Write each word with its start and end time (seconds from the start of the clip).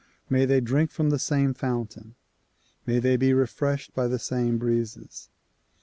May 0.31 0.45
they 0.45 0.61
drink 0.61 0.89
from 0.89 1.11
the 1.11 1.19
same 1.19 1.53
fountain. 1.53 2.15
May 2.87 2.97
they 2.97 3.17
be 3.17 3.35
refreshed 3.35 3.93
by 3.93 4.07
the 4.07 4.17
same 4.17 4.57
breezes. 4.57 5.29